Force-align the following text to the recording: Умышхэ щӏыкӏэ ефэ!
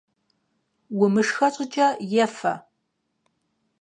Умышхэ 1.03 1.47
щӏыкӏэ 1.53 1.87
ефэ! 2.25 2.53